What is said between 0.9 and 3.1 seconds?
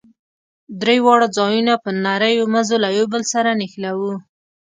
واړه ځايونه په نريو مزو له يو